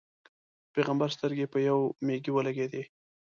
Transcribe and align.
د 0.65 0.65
پېغمبر 0.73 1.09
سترګې 1.15 1.45
په 1.53 1.59
یوې 1.67 1.85
مېږې 2.05 2.31
ولګېدې. 2.33 2.83